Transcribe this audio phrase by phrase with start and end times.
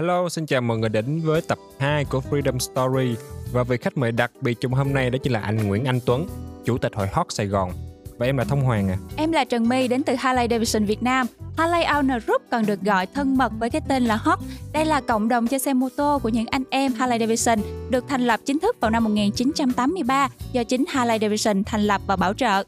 [0.00, 3.16] Hello, xin chào mọi người đến với tập 2 của Freedom Story
[3.52, 6.00] và vị khách mời đặc biệt trong hôm nay đó chính là anh Nguyễn Anh
[6.06, 6.26] Tuấn,
[6.64, 7.72] chủ tịch hội Hot Sài Gòn.
[8.18, 8.96] Và em là Thông Hoàng à.
[9.16, 11.26] Em là Trần My đến từ Harley Davidson Việt Nam.
[11.58, 14.38] Harley Owner Group còn được gọi thân mật với cái tên là Hot.
[14.72, 17.58] Đây là cộng đồng cho xe mô tô của những anh em Harley Davidson,
[17.90, 22.16] được thành lập chính thức vào năm 1983 do chính Harley Davidson thành lập và
[22.16, 22.62] bảo trợ.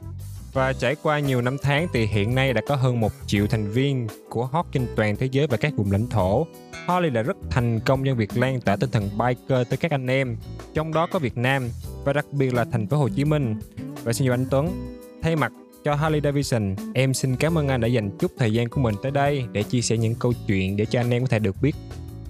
[0.58, 3.70] Và trải qua nhiều năm tháng thì hiện nay đã có hơn một triệu thành
[3.70, 6.46] viên của Hot trên toàn thế giới và các vùng lãnh thổ.
[6.86, 10.06] Harley đã rất thành công trong việc lan tỏa tinh thần biker tới các anh
[10.06, 10.36] em,
[10.74, 11.68] trong đó có Việt Nam
[12.04, 13.56] và đặc biệt là thành phố Hồ Chí Minh.
[14.04, 15.52] Và xin chào anh Tuấn, thay mặt
[15.84, 18.94] cho Harley Davidson, em xin cảm ơn anh đã dành chút thời gian của mình
[19.02, 21.56] tới đây để chia sẻ những câu chuyện để cho anh em có thể được
[21.62, 21.74] biết.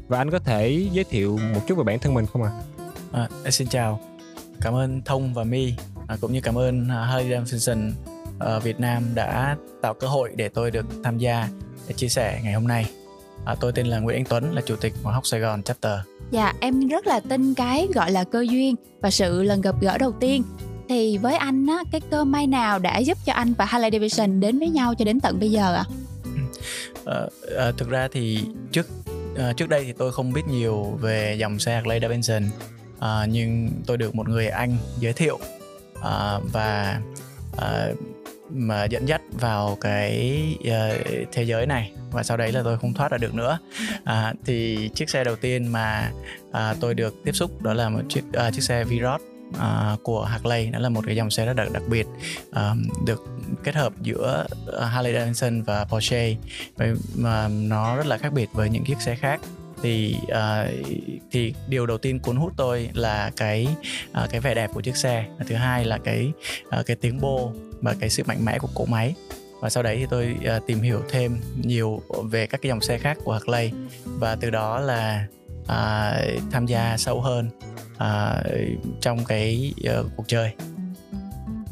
[0.09, 2.51] Và anh có thể giới thiệu một chút về bản thân mình không ạ?
[3.13, 3.29] À?
[3.45, 4.01] À, xin chào,
[4.61, 5.75] cảm ơn Thông và My
[6.09, 7.93] à, cũng như cảm ơn à, Harley Davidson
[8.57, 11.49] uh, Việt Nam đã tạo cơ hội để tôi được tham gia
[11.89, 12.91] để chia sẻ ngày hôm nay.
[13.45, 15.99] À, tôi tên là Nguyễn Anh Tuấn, là chủ tịch của Học Sài Gòn Chapter.
[16.31, 19.99] Dạ, em rất là tin cái gọi là cơ duyên và sự lần gặp gỡ
[19.99, 20.43] đầu tiên.
[20.89, 24.41] Thì với anh á, cái cơ may nào đã giúp cho anh và Harley Davidson
[24.41, 25.85] đến với nhau cho đến tận bây giờ ạ?
[27.07, 27.27] À?
[27.57, 28.87] À, thực ra thì trước
[29.37, 32.43] à, trước đây thì tôi không biết nhiều về dòng xe Harley Davidson,
[32.99, 35.39] à, nhưng tôi được một người anh giới thiệu
[36.03, 37.01] à, và
[37.59, 37.89] à,
[38.51, 41.93] mà dẫn dắt vào cái uh, thế giới này.
[42.11, 43.59] Và sau đấy là tôi không thoát ra được nữa.
[44.05, 46.13] À, thì chiếc xe đầu tiên mà
[46.53, 49.21] à, tôi được tiếp xúc đó là một chiếc à, chiếc xe Virod
[49.59, 50.71] à, của Harley.
[50.71, 52.07] Đó là một cái dòng xe rất đặc đặc biệt
[52.53, 52.75] à,
[53.07, 53.25] được
[53.65, 56.35] kết hợp giữa ờ, Harley Davidson và Porsche.
[57.15, 59.41] Mà nó rất là khác biệt với những chiếc xe khác
[59.83, 60.71] thì uh,
[61.31, 63.69] thì điều đầu tiên cuốn hút tôi là cái
[64.25, 65.27] uh, cái vẻ đẹp của chiếc xe.
[65.49, 66.33] Thứ hai là cái
[66.79, 69.15] uh, cái tiếng bô và cái sự mạnh mẽ của cỗ máy.
[69.61, 72.99] Và sau đấy thì tôi uh, tìm hiểu thêm nhiều về các cái dòng xe
[72.99, 73.73] khác của Harley.
[74.05, 75.27] Và từ đó là
[75.63, 77.51] uh, tham gia sâu hơn
[77.95, 80.53] uh, trong cái uh, cuộc chơi.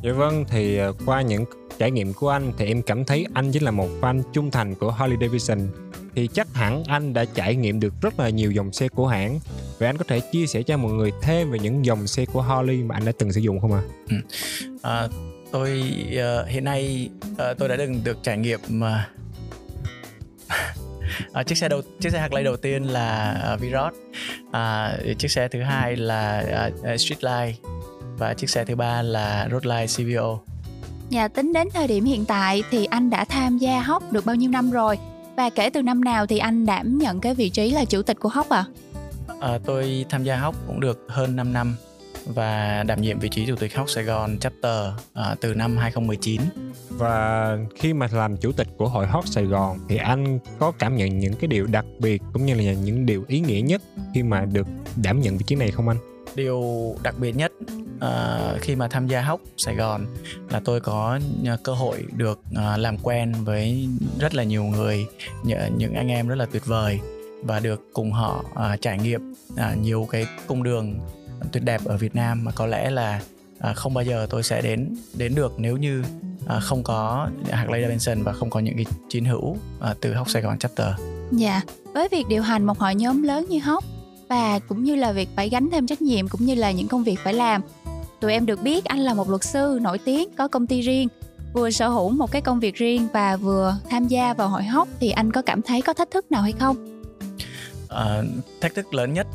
[0.03, 1.45] Dạ vâng, thì qua những
[1.79, 4.75] trải nghiệm của anh thì em cảm thấy anh chính là một fan trung thành
[4.75, 5.69] của Harley Davidson
[6.17, 9.41] thì chắc hẳn anh đã trải nghiệm được rất là nhiều dòng xe của hãng
[9.79, 12.43] Vậy anh có thể chia sẻ cho mọi người thêm về những dòng xe của
[12.43, 13.83] Harley mà anh đã từng sử dụng không ạ?
[14.09, 14.17] À?
[14.83, 15.09] À,
[15.53, 19.09] tôi uh, hiện nay uh, tôi đã từng được trải nghiệm mà
[21.33, 23.93] À, chiếc xe đầu chiếc xe Harley đầu tiên là uh, Virot
[24.53, 27.57] à, chiếc xe thứ hai là uh, Streetlight
[28.19, 30.39] và chiếc xe thứ ba là Roadline CVO
[31.11, 34.37] Nhà tính đến thời điểm hiện tại thì anh đã tham gia Hóc được bao
[34.37, 34.99] nhiêu năm rồi
[35.37, 38.21] và kể từ năm nào thì anh đảm nhận cái vị trí là chủ tịch
[38.21, 38.65] của Hóc à?
[39.41, 41.77] à tôi tham gia Hóc cũng được hơn 5 năm
[42.27, 46.41] và đảm nhiệm vị trí chủ tịch Hóc Sài Gòn chapter à, từ năm 2019.
[46.91, 50.97] Và khi mà làm chủ tịch của hội Hot Sài Gòn thì anh có cảm
[50.97, 53.83] nhận những cái điều đặc biệt cũng như là những điều ý nghĩa nhất
[54.15, 54.67] khi mà được
[55.03, 55.99] đảm nhận vị trí này không anh?
[56.35, 56.63] Điều
[57.03, 57.53] đặc biệt nhất
[57.97, 60.07] uh, khi mà tham gia Hóc Sài Gòn
[60.51, 61.21] là tôi có
[61.63, 65.07] cơ hội được uh, làm quen với rất là nhiều người,
[65.77, 67.01] những anh em rất là tuyệt vời
[67.43, 70.95] và được cùng họ uh, trải nghiệm uh, nhiều cái cung đường
[71.53, 73.21] tuyệt đẹp ở Việt Nam mà có lẽ là
[73.71, 76.05] uh, không bao giờ tôi sẽ đến đến được nếu như
[76.45, 79.57] uh, không có Harley Davidson và không có những cái chiến hữu uh,
[80.01, 80.89] từ Hóc Sài Gòn Chapter.
[81.31, 81.61] Dạ,
[81.95, 83.85] với việc điều hành một hội nhóm lớn như Hóc
[84.29, 87.05] và cũng như là việc phải gánh thêm trách nhiệm cũng như là những công
[87.05, 87.63] việc phải làm.
[88.21, 91.09] Tụi em được biết anh là một luật sư nổi tiếng có công ty riêng,
[91.53, 94.89] vừa sở hữu một cái công việc riêng và vừa tham gia vào hội Hóc
[95.01, 97.03] thì anh có cảm thấy có thách thức nào hay không?
[97.89, 98.23] À,
[98.61, 99.27] thách thức lớn nhất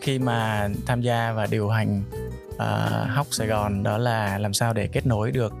[0.00, 2.02] khi mà tham gia và điều hành
[2.58, 5.52] ờ, uh, Hóc Sài Gòn đó là làm sao để kết nối được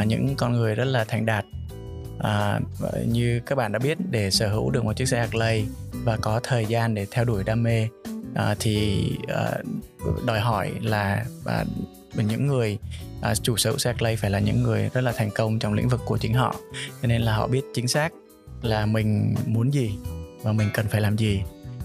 [0.00, 1.44] uh, những con người rất là thành đạt
[2.18, 2.62] uh,
[3.06, 6.40] như các bạn đã biết để sở hữu được một chiếc xe Harley và có
[6.42, 7.88] thời gian để theo đuổi đam mê
[8.36, 9.50] à, thì à,
[10.26, 11.64] đòi hỏi là à,
[12.14, 12.78] những người
[13.20, 15.74] à, chủ sở hữu xe clay phải là những người rất là thành công trong
[15.74, 16.54] lĩnh vực của chính họ.
[17.02, 18.12] Cho nên là họ biết chính xác
[18.62, 19.98] là mình muốn gì
[20.42, 21.42] và mình cần phải làm gì.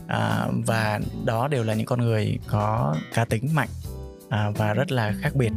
[0.08, 3.70] À, và đó đều là những con người có cá tính mạnh
[4.30, 5.52] à, và rất là khác biệt.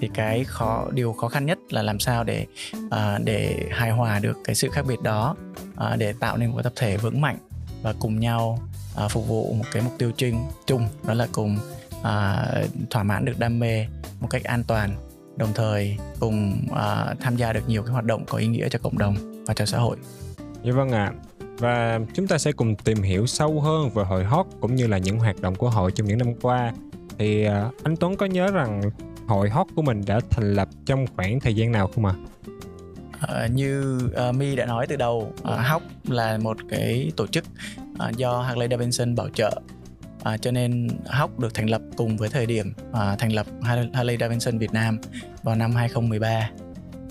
[0.00, 2.46] Thì cái khó điều khó khăn nhất là làm sao để
[2.90, 5.36] à, để hài hòa được cái sự khác biệt đó
[5.76, 7.38] à, để tạo nên một tập thể vững mạnh
[7.82, 8.58] và cùng nhau
[8.96, 11.58] à, phục vụ một cái mục tiêu chung chung đó là cùng
[12.02, 12.46] à,
[12.90, 13.86] thỏa mãn được đam mê
[14.20, 14.96] một cách an toàn
[15.36, 18.78] đồng thời cùng à, tham gia được nhiều cái hoạt động có ý nghĩa cho
[18.78, 19.96] cộng đồng và cho xã hội.
[20.62, 21.12] Dạ vâng ạ.
[21.14, 21.26] À
[21.58, 24.98] và chúng ta sẽ cùng tìm hiểu sâu hơn về hội hot cũng như là
[24.98, 26.72] những hoạt động của hội trong những năm qua
[27.18, 27.52] thì uh,
[27.84, 28.82] anh Tuấn có nhớ rằng
[29.26, 32.14] hội hot của mình đã thành lập trong khoảng thời gian nào không ạ?
[33.20, 33.44] À?
[33.44, 37.44] Uh, như uh, My đã nói từ đầu, uh, HOP là một cái tổ chức
[37.98, 39.60] À, do Harley Davidson bảo trợ.
[40.24, 43.46] À, cho nên Hóc được thành lập cùng với thời điểm à, thành lập
[43.92, 44.98] Harley Davidson Việt Nam
[45.42, 46.50] vào năm 2013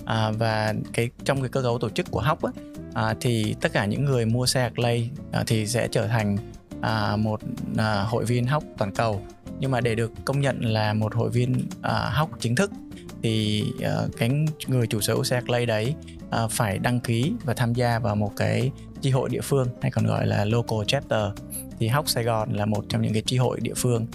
[0.05, 2.51] à, và cái trong cái cơ cấu tổ chức của Hóc á,
[2.93, 6.37] à, thì tất cả những người mua xe Harley à, thì sẽ trở thành
[6.81, 7.41] à, một
[7.77, 9.21] à, hội viên Hóc toàn cầu.
[9.59, 12.71] Nhưng mà để được công nhận là một hội viên à, Hóc chính thức
[13.25, 14.29] thì uh, cái
[14.67, 15.95] người chủ sở hữu xe Harley đấy
[16.43, 18.71] uh, phải đăng ký và tham gia vào một cái
[19.05, 21.21] chi hội địa phương hay còn gọi là local chapter
[21.79, 24.07] thì Hóc Sài Gòn là một trong những cái chi hội địa phương.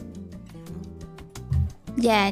[1.97, 2.31] Dạ,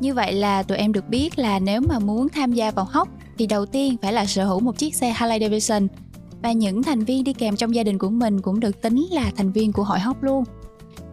[0.00, 3.08] như vậy là tụi em được biết là nếu mà muốn tham gia vào Hóc
[3.38, 5.88] thì đầu tiên phải là sở hữu một chiếc xe Harley Davidson
[6.42, 9.30] và những thành viên đi kèm trong gia đình của mình cũng được tính là
[9.36, 10.44] thành viên của hội Hóc luôn.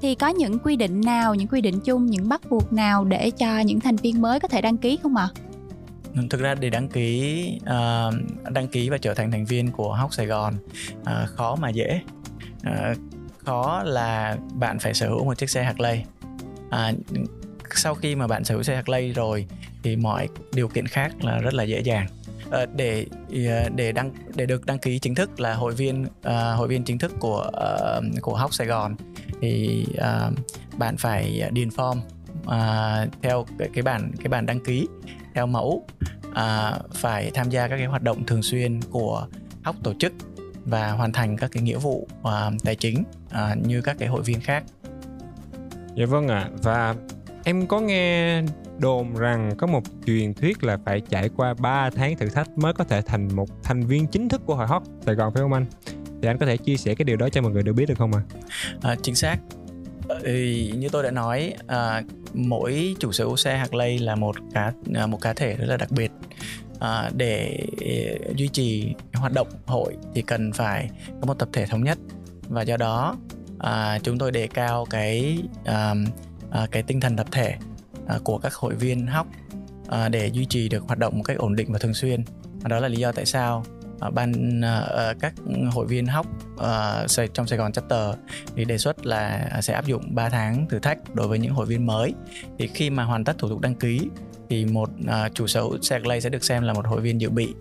[0.01, 3.29] Thì có những quy định nào, những quy định chung, những bắt buộc nào để
[3.29, 5.29] cho những thành viên mới có thể đăng ký không ạ?
[5.33, 5.46] À?
[6.29, 8.13] Thực ra để đăng ký uh,
[8.51, 10.55] đăng ký và trở thành thành viên của Hóc Sài Gòn
[10.99, 12.01] uh, khó mà dễ.
[12.67, 12.97] Uh,
[13.45, 16.03] khó là bạn phải sở hữu một chiếc xe Harley.
[16.69, 16.91] À,
[17.75, 19.45] sau khi mà bạn sở hữu xe Harley rồi
[19.83, 22.07] thì mọi điều kiện khác là rất là dễ dàng.
[22.51, 23.05] À, để
[23.75, 26.09] để đăng để được đăng ký chính thức là hội viên uh,
[26.57, 27.51] hội viên chính thức của
[27.97, 28.95] uh, của Hóc Sài Gòn
[29.41, 30.33] thì uh,
[30.77, 31.97] bạn phải điền form
[32.47, 34.87] uh, theo cái, cái bản cái bản đăng ký
[35.33, 35.85] theo mẫu
[36.37, 39.27] à, phải tham gia các cái hoạt động thường xuyên của
[39.63, 40.13] hóc tổ chức
[40.65, 44.21] và hoàn thành các cái nghĩa vụ à, tài chính à, như các cái hội
[44.21, 44.63] viên khác.
[45.95, 46.39] Dạ vâng ạ.
[46.39, 46.49] À.
[46.63, 46.95] Và
[47.43, 48.41] em có nghe
[48.79, 52.73] đồn rằng có một truyền thuyết là phải trải qua 3 tháng thử thách mới
[52.73, 55.53] có thể thành một thành viên chính thức của hội hot Sài Gòn phải không
[55.53, 55.65] anh?
[56.21, 57.97] Thì anh có thể chia sẻ cái điều đó cho mọi người được biết được
[57.97, 58.21] không ạ?
[58.81, 58.91] À?
[58.91, 59.37] À, chính xác
[60.23, 64.73] thì như tôi đã nói à, mỗi chủ sở hữu xe Harley là một cá
[64.95, 66.11] à, một cá thể rất là đặc biệt.
[66.79, 70.89] À, để à, duy trì hoạt động hội thì cần phải
[71.21, 71.97] có một tập thể thống nhất.
[72.49, 73.17] Và do đó
[73.59, 75.93] à, chúng tôi đề cao cái à,
[76.51, 77.55] à, cái tinh thần tập thể
[78.07, 79.27] à, của các hội viên hóc
[79.87, 82.23] à, để duy trì được hoạt động một cách ổn định và thường xuyên.
[82.61, 83.65] Và đó là lý do tại sao
[83.99, 85.33] Ờ, ban uh, các
[85.71, 88.15] hội viên hóc uh, trong Sài Gòn chapter
[88.55, 91.53] thì đề xuất là à, sẽ áp dụng 3 tháng thử thách đối với những
[91.53, 92.13] hội viên mới.
[92.59, 94.09] Thì khi mà hoàn tất thủ tục đăng ký
[94.49, 97.29] thì một uh, chủ sở hữu Segway sẽ được xem là một hội viên dự
[97.29, 97.53] bị.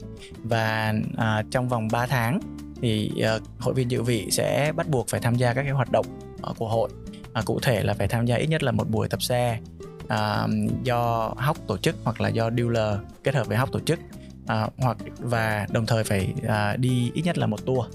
[0.42, 2.40] Và uh, trong vòng 3 tháng
[2.82, 5.92] thì uh, hội viên dự bị sẽ bắt buộc phải tham gia các cái hoạt
[5.92, 6.06] động
[6.50, 6.90] uh, của hội.
[7.38, 9.58] Uh, cụ thể là phải tham gia ít nhất là một buổi tập xe
[10.04, 10.50] uh,
[10.82, 13.98] do hóc tổ chức hoặc là do dealer kết hợp với hóc tổ chức
[14.46, 17.86] à, hoặc và đồng thời phải à, đi ít nhất là một tour.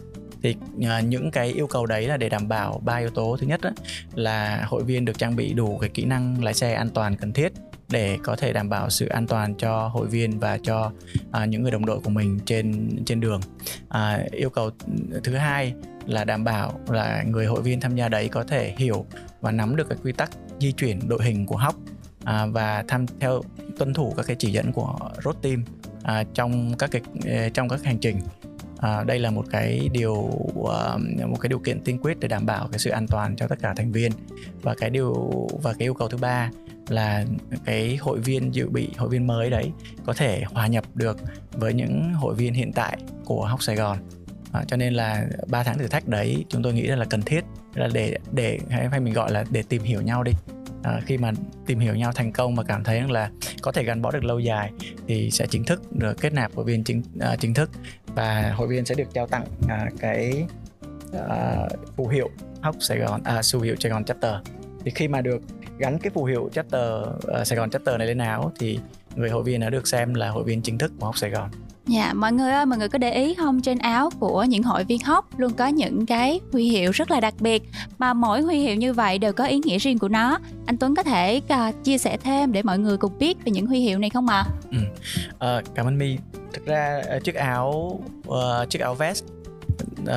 [0.44, 0.56] Thì
[0.88, 3.38] à, những cái yêu cầu đấy là để đảm bảo ba yếu tố.
[3.39, 3.69] Thứ nhất đó,
[4.13, 7.33] là hội viên được trang bị đủ cái kỹ năng lái xe an toàn cần
[7.33, 7.53] thiết
[7.89, 10.92] để có thể đảm bảo sự an toàn cho hội viên và cho
[11.31, 13.42] à, những người đồng đội của mình trên trên đường.
[13.89, 14.69] À, yêu cầu
[15.24, 15.74] thứ hai
[16.06, 19.06] là đảm bảo là người hội viên tham gia đấy có thể hiểu
[19.42, 21.75] và nắm được cái quy tắc di chuyển đội hình của hóc
[22.24, 23.42] à, và tham theo
[23.77, 25.63] tuân thủ các cái chỉ dẫn của road team
[26.03, 28.19] à, trong các cái ờ, trong các hành trình.
[28.77, 30.30] À, đây là một cái điều
[30.65, 33.48] ờ, một cái điều kiện tiên quyết để đảm bảo cái sự an toàn cho
[33.48, 34.12] tất cả thành viên.
[34.62, 35.31] Và cái điều
[35.63, 36.50] và cái yêu cầu thứ ba
[36.89, 37.25] là
[37.65, 39.71] cái hội viên dự bị hội viên mới đấy
[40.06, 41.18] có thể hòa nhập được
[41.51, 43.97] với những hội viên hiện tại của học Sài Gòn.
[44.52, 47.45] À, cho nên là 3 tháng thử thách đấy chúng tôi nghĩ là cần thiết.
[47.76, 50.31] Là để để hay mình gọi là để tìm hiểu nhau đi
[50.83, 51.31] à, khi mà
[51.66, 54.40] tìm hiểu nhau thành công và cảm thấy là có thể gắn bó được lâu
[54.40, 54.71] dài
[55.07, 57.69] thì sẽ chính thức được kết nạp hội viên chính à, chính thức.
[58.07, 60.45] Và hội viên sẽ được trao tặng à, cái
[61.30, 62.30] à, phù hiệu
[62.61, 64.33] hóc Sài Gòn à, phù hiệu Sài Gòn chapter.
[64.85, 65.42] Thì khi mà được
[65.78, 68.80] gắn cái phù hiệu chapter uh, Sài Gòn chapter này lên áo thì
[69.16, 71.50] người hội viên đã được xem là hội viên chính thức của hóc Sài Gòn.
[71.88, 74.83] Dạ, mọi người ơi, mọi người có để ý không trên áo của những hội
[74.83, 77.64] viên hóc luôn có những cái huy hiệu rất là đặc biệt
[77.97, 80.40] mà mỗi huy hiệu như vậy đều có ý nghĩa riêng của nó.
[80.66, 83.66] Anh Tuấn có thể uh, chia sẻ thêm để mọi người cùng biết về những
[83.66, 84.45] huy hiệu này không ạ?
[84.47, 84.54] À?
[84.71, 84.78] Ừ.
[85.40, 86.18] À, cảm ơn My.
[86.54, 89.23] Thực ra ờ, chiếc áo uh, chiếc áo vest
[90.02, 90.07] uh,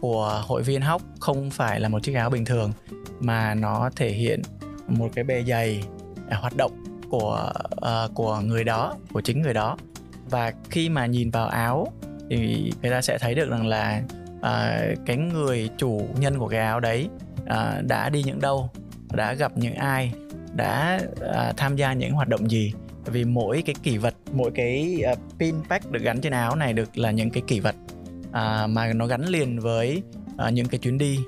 [0.00, 2.72] của hội viên hóc không phải là một chiếc áo bình thường
[3.20, 4.42] mà nó thể hiện
[4.88, 5.82] một cái bề dày
[6.26, 6.72] uh, hoạt động
[7.10, 9.76] của uh, của người đó, của chính người đó
[10.30, 11.86] và khi mà nhìn vào áo
[12.30, 14.02] thì người ta sẽ thấy được rằng là
[14.38, 17.08] uh, cái người chủ nhân của cái áo đấy
[17.42, 18.70] uh, đã đi những đâu
[19.12, 20.12] đã gặp những ai
[20.56, 22.72] đã uh, tham gia những hoạt động gì.
[23.04, 26.72] Vì mỗi cái kỷ vật mỗi cái uh, pin pack được gắn trên áo này
[26.72, 27.74] được là những cái kỷ vật
[28.28, 30.02] uh, mà nó gắn liền với
[30.46, 31.18] uh, những cái chuyến đi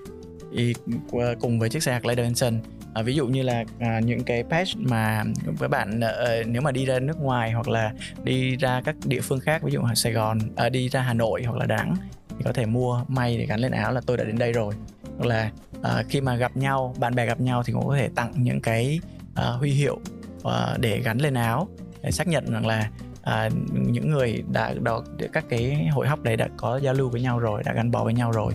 [1.40, 2.60] cùng với chiếc xe Harley Davidson
[2.96, 5.24] à, ví dụ như là à, những cái patch mà
[5.60, 7.92] các bạn à, nếu mà đi ra nước ngoài hoặc là
[8.24, 11.14] đi ra các địa phương khác ví dụ ở Sài Gòn à, đi ra Hà
[11.14, 11.96] Nội hoặc là Đà Nẵng
[12.28, 14.74] thì có thể mua may để gắn lên áo là tôi đã đến đây rồi.
[15.18, 15.50] Hoặc là
[15.82, 18.60] à, khi mà gặp nhau bạn bè gặp nhau thì cũng có thể tặng những
[18.60, 19.00] cái
[19.34, 20.00] à, huy hiệu
[20.44, 21.68] à, để gắn lên áo
[22.02, 22.90] để xác nhận rằng là
[23.26, 25.02] à, những người đã đó
[25.32, 28.04] các cái hội hóc đấy đã có giao lưu với nhau rồi đã gắn bó
[28.04, 28.52] với nhau rồi.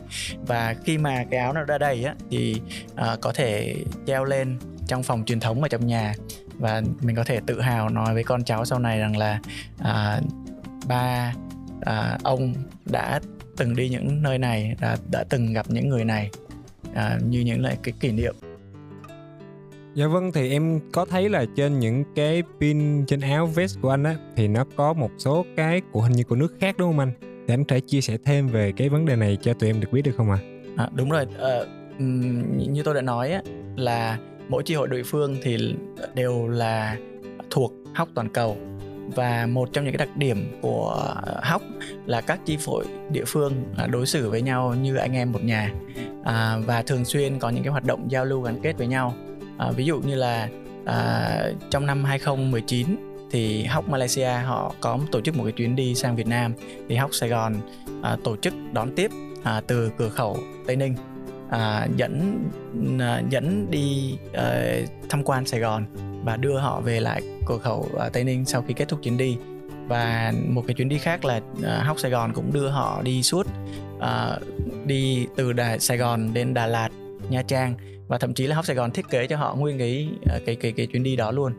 [0.48, 2.62] Và khi mà cái áo nó ra đầy á thì
[2.96, 3.76] à, có thể
[4.08, 6.14] treo lên trong phòng truyền thống ở trong nhà.
[6.60, 9.40] Và mình có thể tự hào nói với con cháu sau này rằng là
[9.80, 10.22] à,
[10.88, 11.34] ba
[11.82, 12.54] à, ông
[12.86, 13.20] đã
[13.58, 16.30] từng đi những nơi này đã, đã từng gặp những người này
[16.96, 18.36] à, như những lại cái kỷ niệm.
[19.94, 23.90] Dạ vâng thì em có thấy là trên những cái pin trên áo vest của
[23.90, 26.90] anh á thì nó có một số cái của hình như của nước khác đúng
[26.90, 27.12] không anh?
[27.48, 29.80] Thì anh có thể chia sẻ thêm về cái vấn đề này cho tụi em
[29.80, 30.40] được biết được không ạ?
[30.78, 30.84] À?
[30.84, 31.60] À, đúng rồi, à,
[32.58, 33.42] như tôi đã nói á
[33.76, 34.18] là
[34.50, 35.76] mỗi chi hội địa phương thì
[36.16, 36.98] đều là
[37.50, 38.58] thuộc hóc toàn cầu
[39.16, 41.62] và một trong những cái đặc điểm của hóc
[42.06, 45.44] là các chi hội địa phương à, đối xử với nhau như anh em một
[45.44, 45.74] nhà
[46.24, 49.14] à, và thường xuyên có những cái hoạt động giao lưu gắn kết với nhau
[49.62, 50.50] à, ví dụ như là
[50.86, 52.88] à, trong năm 2019
[53.32, 56.54] thì Hóc Malaysia họ có tổ chức một cái chuyến đi sang Việt Nam.
[56.90, 57.56] Thì Hóc Sài Gòn
[58.02, 59.12] à, tổ chức đón tiếp
[59.44, 60.38] à, từ cửa khẩu
[60.68, 60.96] Tây Ninh
[61.50, 62.44] à, dẫn
[63.00, 64.76] à, dẫn đi à,
[65.10, 65.86] tham quan Sài Gòn
[66.24, 69.18] và đưa họ về lại cửa khẩu à, Tây Ninh sau khi kết thúc chuyến
[69.18, 69.38] đi.
[69.88, 73.24] Và một cái chuyến đi khác là à, Hóc Sài Gòn cũng đưa họ đi
[73.24, 73.48] suốt
[74.00, 74.38] à,
[74.86, 76.90] đi từ Đà, Sài Gòn đến Đà Lạt
[77.32, 77.76] Nha Trang
[78.08, 80.56] và thậm chí là Hóc Sài Gòn thiết kế cho họ nguyên cái ờ, cái
[80.56, 81.54] cái cái chuyến đi đó luôn.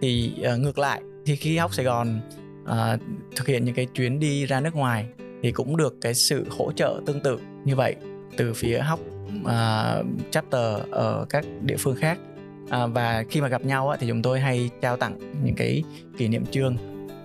[0.00, 2.20] Thì uh, ngược lại thì khi Hóc Sài Gòn
[2.62, 3.00] uh,
[3.36, 5.06] thực hiện những cái chuyến đi ra nước ngoài
[5.42, 7.96] thì cũng được cái sự hỗ trợ tương tự như vậy
[8.36, 9.00] từ phía Hóc
[9.40, 12.18] uh, chapter ở các địa phương khác.
[12.62, 15.82] Uh, và khi mà gặp nhau thì chúng tôi hay trao tặng những cái
[16.18, 16.76] kỷ niệm chương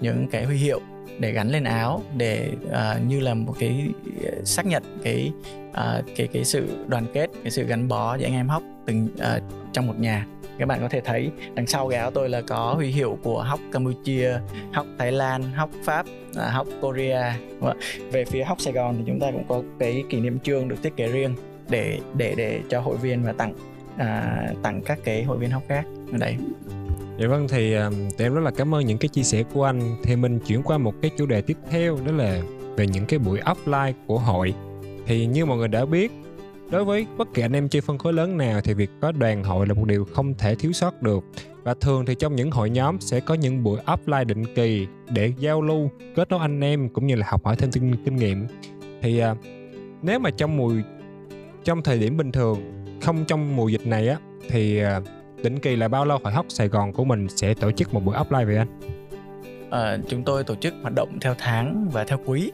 [0.02, 0.82] những cái huy hiệu
[1.20, 3.88] để gắn lên áo để uh, như là một cái
[4.26, 5.32] à, xác nhận cái
[5.70, 9.08] uh, cái cái sự đoàn kết cái sự gắn bó giữa anh em hóc từng
[9.16, 9.44] uh,
[9.74, 10.28] trong một nhà.
[10.58, 13.44] Các bạn có thể thấy đằng sau cái áo tôi là có huy hiệu của
[13.44, 14.40] hóc Campuchia,
[14.74, 16.06] hóc Thái Lan, hóc Pháp,
[16.36, 17.38] hóc Korea.
[18.12, 20.76] Về phía hóc Sài Gòn thì chúng ta cũng có cái kỷ niệm chương được
[20.84, 21.36] thiết kế riêng
[21.70, 23.54] để để để cho hội viên và tặng
[23.98, 26.38] à, tặng các cái hội viên hóc khác ở đây.
[27.20, 29.64] Dạ vâng thì ờ, tụi em rất là cảm ơn những cái chia sẻ của
[29.64, 29.96] anh.
[30.04, 32.42] Thì mình chuyển qua một cái chủ đề tiếp theo đó là
[32.78, 34.54] về những cái buổi offline của hội.
[35.06, 36.12] Thì như mọi người đã biết,
[36.72, 39.44] đối với bất kỳ anh em chơi phân khối lớn nào thì việc có đoàn
[39.44, 41.24] hội là một điều không thể thiếu sót được.
[41.64, 45.34] Và thường thì trong những hội nhóm sẽ có những buổi offline định kỳ để
[45.40, 48.48] giao lưu, kết nối anh em cũng như là học hỏi thêm kinh, kinh nghiệm.
[49.02, 49.36] Thì ờ,
[50.02, 50.74] nếu mà trong mùa
[51.64, 52.58] trong thời điểm bình thường,
[53.02, 54.18] không trong mùa dịch này á
[54.50, 55.04] thì uh,
[55.44, 58.06] định kỳ là bao lâu hội hóc Sài Gòn của mình sẽ tổ chức một
[58.06, 58.68] buổi offline vậy anh?
[59.70, 62.52] À, chúng tôi tổ chức hoạt động theo tháng và theo quý.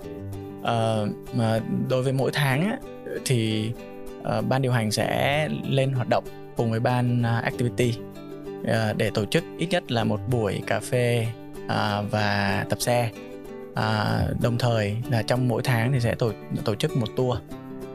[0.63, 0.95] À,
[1.33, 2.77] mà đối với mỗi tháng á,
[3.25, 3.71] thì
[4.23, 6.23] à, ban điều hành sẽ lên hoạt động
[6.57, 7.93] cùng với ban à, activity
[8.67, 11.27] à, để tổ chức ít nhất là một buổi cà phê
[11.67, 13.09] à, và tập xe.
[13.75, 16.31] À, đồng thời là trong mỗi tháng thì sẽ tổ
[16.65, 17.37] tổ chức một tour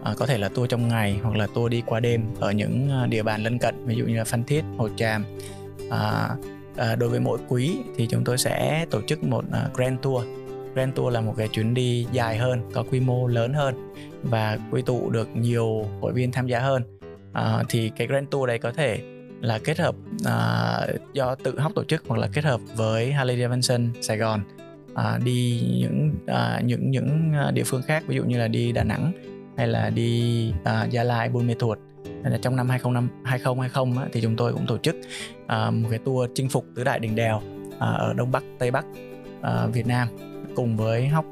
[0.04, 2.90] à, có thể là tour trong ngày hoặc là tour đi qua đêm ở những
[2.90, 5.24] à, địa bàn lân cận ví dụ như là Phan Thiết, Hồ Tràm.
[5.90, 6.28] À,
[6.76, 10.24] à, đối với mỗi quý thì chúng tôi sẽ tổ chức một uh, Grand Tour.
[10.74, 13.92] Grand Tour là một cái chuyến đi dài hơn có quy mô lớn hơn
[14.22, 16.82] và quy tụ được nhiều hội viên tham gia hơn.
[17.32, 18.98] À, thì cái Grand Tour đấy có thể
[19.40, 19.94] là kết hợp
[20.24, 20.80] à,
[21.12, 24.40] do tự hóc tổ chức hoặc là kết hợp với Harley Davidson Sài Gòn.
[24.94, 28.72] À, đi những à, những những à, địa phương khác ví dụ như là đi
[28.72, 29.12] Đà Nẵng
[29.56, 31.78] hay là đi uh, Gia Lai Buôn Mê Thuột.
[32.22, 34.96] Nên là trong năm 2020 2020 á, thì chúng tôi cũng tổ chức
[35.44, 38.70] uh, một cái tour chinh phục tứ đại đỉnh đèo uh, ở Đông Bắc Tây
[38.70, 38.84] Bắc
[39.40, 40.08] uh, Việt Nam
[40.56, 41.24] cùng với Hóc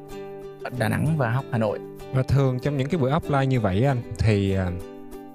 [0.79, 1.79] Đà Nẵng và Hóc Hà Nội.
[2.13, 4.83] Và thường trong những cái buổi offline như vậy anh thì uh,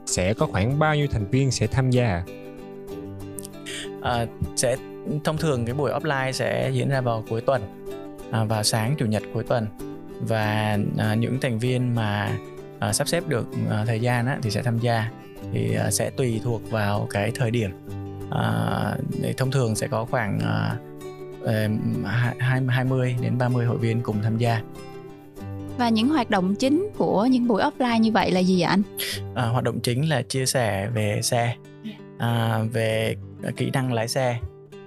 [0.06, 2.24] sẽ có khoảng bao nhiêu thành viên sẽ tham gia?
[4.00, 4.76] Uh, sẽ
[5.24, 7.62] thông thường cái buổi offline sẽ diễn ra vào cuối tuần
[8.30, 9.68] uh, vào sáng chủ nhật cuối tuần.
[10.22, 12.38] Và uh, những thành viên mà
[12.90, 15.12] uh, sắp xếp được uh, thời gian á, thì sẽ tham gia.
[15.54, 17.72] Thì uh, sẽ tùy thuộc vào cái thời điểm.
[18.28, 20.88] Uh, để thông thường sẽ có khoảng uh,
[22.70, 24.62] 20 đến 30 hội viên cùng tham gia.
[25.78, 28.82] Và những hoạt động chính của những buổi offline như vậy là gì vậy anh?
[29.36, 31.56] À, hoạt động chính là chia sẻ về xe,
[32.18, 33.16] à, về
[33.58, 34.40] kỹ năng lái xe,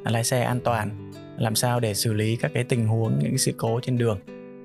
[0.05, 3.53] lái xe an toàn, làm sao để xử lý các cái tình huống những sự
[3.57, 4.19] cố trên đường,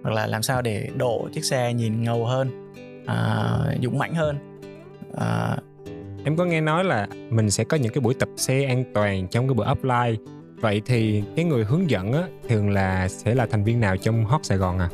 [0.04, 2.65] hoặc là làm sao để độ chiếc xe nhìn ngầu hơn,
[3.06, 4.38] uh, dũng mãnh hơn.
[5.12, 5.64] Uh,
[6.26, 9.28] em có nghe nói là mình sẽ có những cái buổi tập xe an toàn
[9.28, 10.16] trong cái buổi offline.
[10.56, 14.26] Vậy thì cái người hướng dẫn á thường là sẽ là thành viên nào trong
[14.26, 14.90] hot sài gòn à?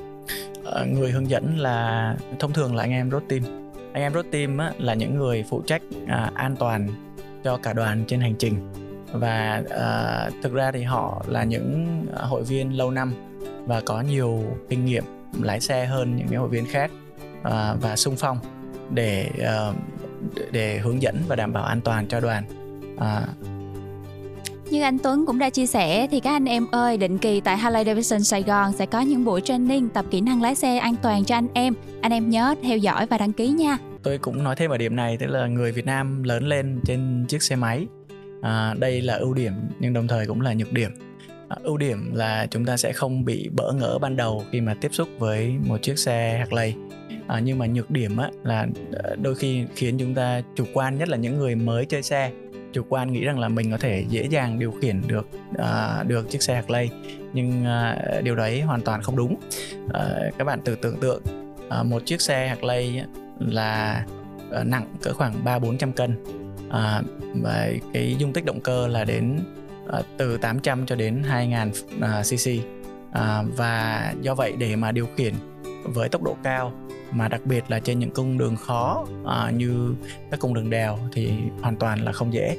[0.81, 3.43] uh, người hướng dẫn là thông thường là anh em road team.
[3.93, 6.87] Anh em road team á, là những người phụ trách à, an toàn
[7.43, 8.73] cho cả đoàn trên hành trình.
[9.11, 13.13] Và à, thực ra thì họ là những hội viên lâu năm
[13.65, 15.03] và có nhiều kinh nghiệm
[15.41, 16.91] lái xe hơn những cái hội viên khác
[17.43, 18.37] à, và sung phong
[18.89, 19.75] để uh,
[20.51, 22.43] để hướng dẫn và đảm bảo an toàn cho đoàn
[22.97, 23.27] à,
[24.71, 27.57] như anh Tuấn cũng đã chia sẻ thì các anh em ơi, định kỳ tại
[27.57, 30.95] Harley Davidson Sài Gòn sẽ có những buổi training tập kỹ năng lái xe an
[31.01, 31.73] toàn cho anh em.
[32.01, 33.77] Anh em nhớ theo dõi và đăng ký nha.
[34.03, 37.25] Tôi cũng nói thêm ở điểm này tức là người Việt Nam lớn lên trên
[37.27, 37.87] chiếc xe máy.
[38.41, 40.91] À, đây là ưu điểm nhưng đồng thời cũng là nhược điểm.
[41.51, 44.73] Ờ, ưu điểm là chúng ta sẽ không bị bỡ ngỡ ban đầu khi mà
[44.81, 46.73] tiếp xúc với một chiếc xe Harley.
[47.27, 50.97] À, nhưng mà nhược điểm á là ờ, đôi khi khiến chúng ta chủ quan
[50.97, 52.31] nhất là những người mới chơi xe
[52.73, 56.29] chủ quan nghĩ rằng là mình có thể dễ dàng điều khiển được uh, được
[56.29, 56.89] chiếc xe Harley.
[57.33, 59.35] Nhưng uh, điều đấy hoàn toàn không đúng.
[59.85, 61.21] Uh, các bạn tự tưởng tượng
[61.79, 63.01] uh, một chiếc xe Harley
[63.39, 64.05] là
[64.61, 66.23] uh, nặng cỡ khoảng ba bốn trăm cân.
[66.67, 67.05] Uh,
[67.41, 69.39] và cái dung tích động cơ là đến
[69.85, 72.65] uh, từ 800 cho đến 2000 uh, cc
[73.09, 75.33] uh, và do vậy để mà điều khiển
[75.83, 76.73] với tốc độ cao
[77.11, 79.95] mà đặc biệt là trên những cung đường khó uh, như
[80.31, 82.57] các cung đường đèo thì hoàn toàn là không dễ.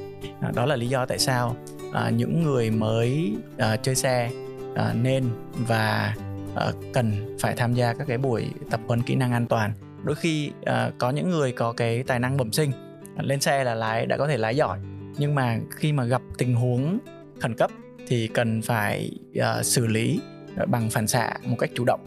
[0.48, 1.56] Uh, đó là lý do tại sao
[1.88, 4.30] uh, những người mới uh, chơi xe
[4.72, 5.24] uh, nên
[5.66, 6.14] và
[6.54, 9.72] uh, cần phải tham gia các cái buổi tập huấn kỹ năng an toàn.
[10.02, 12.70] Đôi khi uh, có những người có cái tài năng bẩm sinh
[13.18, 14.78] lên xe là lái đã có thể lái giỏi
[15.18, 16.98] nhưng mà khi mà gặp tình huống
[17.40, 17.70] khẩn cấp
[18.08, 20.20] thì cần phải uh, xử lý
[20.66, 22.00] bằng phản xạ một cách chủ động.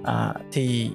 [0.00, 0.90] Uh, thì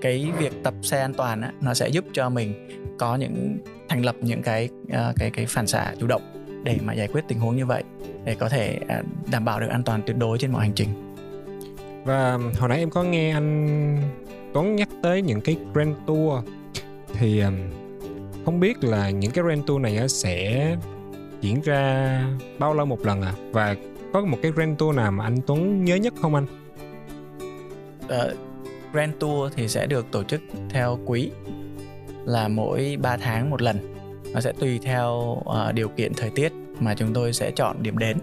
[0.00, 4.04] cái việc tập xe an toàn á, nó sẽ giúp cho mình có những thành
[4.04, 6.22] lập những cái uh, cái cái phản xạ chủ động
[6.64, 7.82] để mà giải quyết tình huống như vậy
[8.24, 10.88] để có thể uh, đảm bảo được an toàn tuyệt đối trên mọi hành trình.
[12.04, 13.98] Và hồi nãy em có nghe anh
[14.54, 16.44] Tuấn nhắc tới những cái Grand Tour
[17.12, 17.42] thì
[18.44, 20.76] không biết là những cái Grand Tour này sẽ
[21.40, 22.24] diễn ra
[22.58, 23.32] bao lâu một lần à?
[23.52, 23.76] Và
[24.12, 26.46] có một cái Grand Tour nào mà anh Tuấn nhớ nhất không anh?
[28.04, 28.38] Uh,
[28.92, 31.30] Grand Tour thì sẽ được tổ chức theo quý
[32.24, 33.94] là mỗi 3 tháng một lần.
[34.34, 37.98] Nó sẽ tùy theo uh, điều kiện thời tiết mà chúng tôi sẽ chọn điểm
[37.98, 38.18] đến.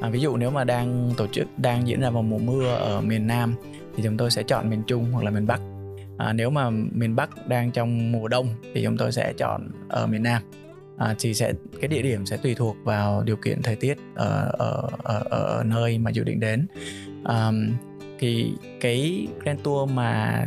[0.00, 3.00] À, ví dụ nếu mà đang tổ chức đang diễn ra vào mùa mưa ở
[3.00, 3.54] miền Nam
[3.96, 5.60] thì chúng tôi sẽ chọn miền Trung hoặc là miền Bắc.
[6.18, 10.06] À, nếu mà miền Bắc đang trong mùa đông thì chúng tôi sẽ chọn ở
[10.06, 10.42] miền Nam
[10.96, 14.50] à, thì sẽ cái địa điểm sẽ tùy thuộc vào điều kiện thời tiết ở
[14.58, 16.66] ở ở, ở nơi mà dự định đến.
[17.24, 17.70] Um,
[18.18, 20.44] thì cái Grand Tour mà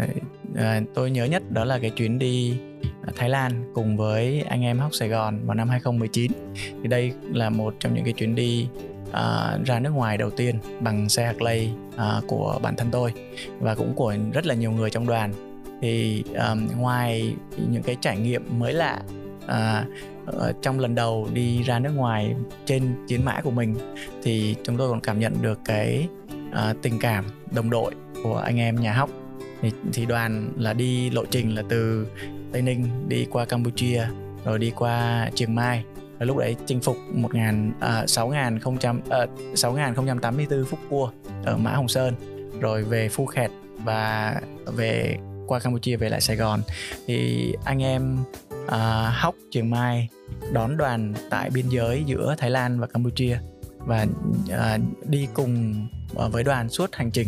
[0.55, 2.57] à, tôi nhớ nhất đó là cái chuyến đi
[3.15, 7.49] Thái Lan cùng với anh em Hóc Sài Gòn vào năm 2019 thì đây là
[7.49, 8.67] một trong những cái chuyến đi
[9.09, 13.13] uh, ra nước ngoài đầu tiên bằng xe Harley uh, à, của bản thân tôi
[13.59, 15.33] và cũng của rất là nhiều người trong đoàn.
[15.81, 17.35] Thì um, ngoài
[17.71, 19.01] những cái trải nghiệm mới lạ
[19.45, 19.87] uh,
[20.25, 22.35] Ờ, trong lần đầu đi ra nước ngoài
[22.65, 23.75] trên chiến mã của mình
[24.23, 26.07] thì chúng tôi còn cảm nhận được cái
[26.49, 29.09] uh, tình cảm đồng đội của anh em nhà hóc.
[29.61, 32.07] Thì, thì đoàn là đi lộ trình là từ
[32.51, 34.07] tây ninh đi qua campuchia
[34.45, 35.83] rồi đi qua chiang mai.
[36.19, 39.95] Và lúc đấy chinh phục một ngàn à, sáu ngàn không trăm ờ, sáu ngàn
[39.95, 41.11] không trăm tám mươi bốn phút cua
[41.45, 42.13] ở mã hồng sơn
[42.59, 43.51] rồi về phu khẹt
[43.83, 44.35] và
[44.65, 46.61] về qua campuchia về lại sài gòn.
[47.07, 48.17] Thì anh em
[48.67, 50.09] à, hóc chiang mai
[50.53, 53.37] đón đoàn tại biên giới giữa thái lan và campuchia
[53.77, 54.07] và
[54.51, 57.27] à, đi cùng à, với đoàn suốt hành trình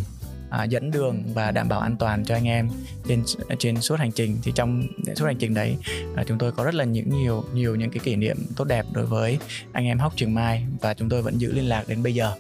[0.50, 2.70] à, dẫn đường và đảm bảo an toàn cho anh em
[3.08, 3.24] trên
[3.60, 4.38] trên suốt hành trình.
[4.44, 5.78] Thì trong suốt hành trình đấy
[6.16, 8.86] à, chúng tôi có rất là những nhiều nhiều những cái kỷ niệm tốt đẹp
[8.94, 9.40] đối với
[9.72, 12.34] anh em hóc trường mai và chúng tôi vẫn giữ liên lạc đến bây giờ.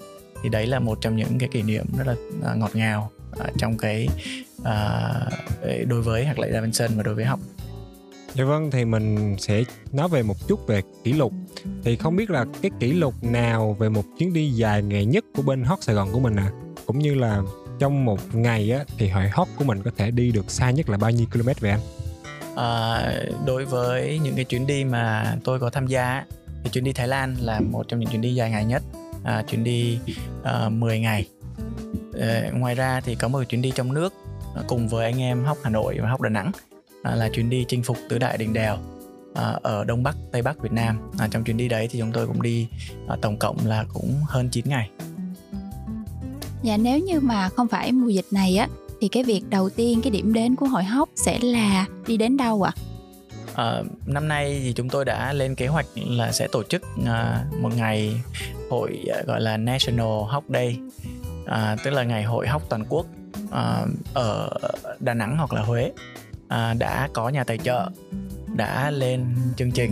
[0.43, 3.45] Thì đấy là một trong những cái kỷ niệm rất là à, ngọt ngào à,
[3.57, 4.07] trong cái
[4.63, 5.09] à,
[5.87, 7.39] đối với hạc lệ Davidson và đối với học
[8.37, 11.33] Dạ vâng thì mình sẽ nói về một chút về kỷ lục.
[11.83, 15.25] Thì không biết là cái kỷ lục nào về một chuyến đi dài ngày nhất
[15.35, 16.51] của bên Hot Sài Gòn của mình à
[16.87, 17.41] cũng như là
[17.79, 20.89] trong một ngày á thì hội hot của mình có thể đi được xa nhất
[20.89, 21.79] là bao nhiêu km vậy anh?
[22.55, 23.13] À,
[23.45, 26.23] đối với những cái chuyến đi mà tôi có tham gia
[26.63, 28.83] thì chuyến đi Thái Lan là một trong những chuyến đi dài ngày nhất.
[29.23, 29.99] À, chuyến đi
[30.43, 31.27] ờ, uh, 10 ngày.
[32.19, 34.13] À, ngoài ra thì có một chuyến đi trong nước
[34.55, 36.51] ờ, cùng với anh em hóc Hà Nội và hóc Đà Nẵng
[37.07, 38.77] à, là chuyến đi chinh phục tứ đại đình đèo
[39.35, 42.11] à, ở Đông Bắc Tây Bắc Việt Nam à, trong chuyến đi đấy thì chúng
[42.11, 42.67] tôi cũng đi
[43.07, 44.89] à, tổng cộng là cũng hơn 9 ngày
[46.63, 48.67] Dạ nếu như mà không phải mùa dịch này á
[49.01, 52.37] thì cái việc đầu tiên cái điểm đến của hội hóc sẽ là đi đến
[52.37, 52.71] đâu ạ?
[52.75, 52.83] À?
[53.55, 57.45] À, năm nay thì chúng tôi đã lên kế hoạch là sẽ tổ chức à,
[57.61, 58.21] một ngày
[58.69, 60.79] hội à, gọi là National Hóc Day
[61.45, 63.05] à, tức là ngày hội hóc toàn quốc
[63.51, 64.49] à, ở
[64.99, 65.91] Đà Nẵng hoặc là Huế
[66.47, 67.89] à, đã có nhà tài trợ
[68.55, 69.25] đã lên
[69.57, 69.91] chương trình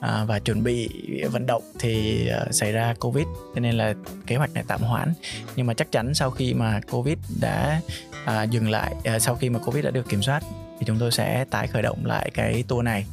[0.00, 0.88] à, và chuẩn bị
[1.32, 3.94] vận động thì à, xảy ra covid cho nên là
[4.26, 5.12] kế hoạch này tạm hoãn
[5.56, 7.80] nhưng mà chắc chắn sau khi mà covid đã
[8.24, 10.42] à, dừng lại à, sau khi mà covid đã được kiểm soát
[10.78, 13.06] thì chúng tôi sẽ tái khởi động lại cái tour này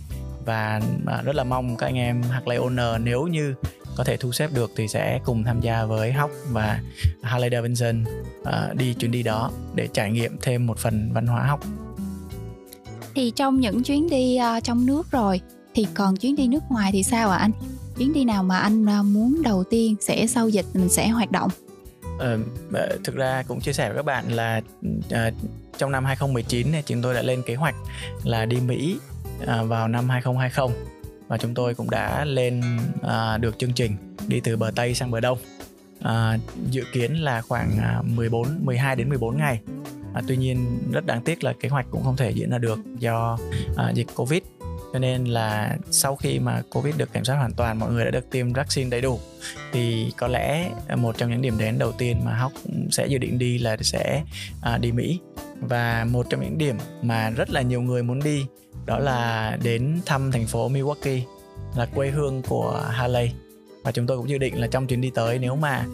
[0.46, 3.56] và à, rất là mong các anh em Harley Owner nếu như
[3.96, 6.80] có thể thu xếp được thì sẽ cùng tham gia với Hóc và
[7.24, 8.04] Harley Davidson
[8.42, 11.60] uh, đi chuyến đi đó để trải nghiệm thêm một phần văn hóa Hóc.
[13.16, 15.42] Thì trong những chuyến đi uh, trong nước rồi
[15.76, 17.52] thì còn chuyến đi nước ngoài thì sao ạ à anh?
[17.98, 21.32] Chuyến đi nào mà anh uh, muốn đầu tiên sẽ sau dịch mình sẽ hoạt
[21.32, 21.50] động?
[22.20, 22.40] Ờ,
[22.74, 25.34] ờ, thực ra cũng chia sẻ với các bạn là uh,
[25.78, 27.76] trong năm 2019 này chúng tôi đã lên kế hoạch
[28.24, 28.98] là đi Mỹ
[29.44, 30.76] uh, vào năm 2020
[31.28, 32.62] và chúng tôi cũng đã lên
[32.98, 33.92] uh, được chương trình
[34.28, 35.38] đi từ bờ Tây sang bờ Đông.
[36.00, 37.72] Uh, dự kiến là khoảng
[38.16, 39.60] 14 12 đến 14 ngày
[40.16, 42.80] à, tuy nhiên rất đáng tiếc là kế hoạch cũng không thể diễn ra được
[43.00, 43.38] do
[43.78, 44.42] à, dịch Covid.
[44.94, 48.12] Cho nên là sau khi mà covid được kiểm soát hoàn toàn mọi người đã
[48.12, 49.20] được tiêm vaccine đầy đủ
[49.72, 52.52] thì có lẽ một trong những điểm đến đầu tiên mà hóc
[52.92, 54.24] sẽ dự định đi là sẽ
[54.62, 55.20] à, đi mỹ.
[55.62, 58.46] Và một trong những điểm mà rất là nhiều người muốn đi
[58.86, 61.22] đó là đến thăm thành phố Milwaukee
[61.76, 63.32] là quê hương của Harley.
[63.84, 65.86] Và chúng tôi cũng dự định là trong chuyến đi tới nếu mà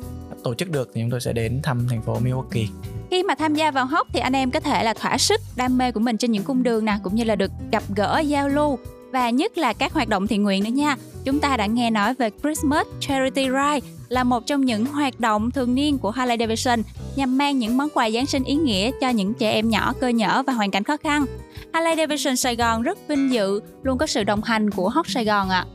[0.43, 2.67] tổ chức được thì chúng tôi sẽ đến thăm thành phố Milwaukee
[3.11, 5.77] khi mà tham gia vào hóc thì anh em có thể là thỏa sức đam
[5.77, 8.49] mê của mình trên những cung đường nè cũng như là được gặp gỡ, giao
[8.49, 8.79] lưu
[9.11, 10.95] và nhất là các hoạt động thiện nguyện nữa nha.
[11.23, 15.51] Chúng ta đã nghe nói về Christmas Charity Ride, là một trong những hoạt động
[15.51, 16.81] thường niên của Harley Davidson,
[17.15, 20.07] nhằm mang những món quà Giáng sinh ý nghĩa cho những trẻ em nhỏ, cơ
[20.07, 21.25] nhở và hoàn cảnh khó khăn.
[21.73, 25.25] Harley Davidson Sài Gòn rất vinh dự luôn có sự đồng hành của Hot Sài
[25.25, 25.65] Gòn ạ.
[25.65, 25.71] À.